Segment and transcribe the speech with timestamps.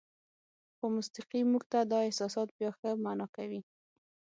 [0.75, 3.61] خو موسیقي موږ ته دا احساسات بیا ښه معنا کوي.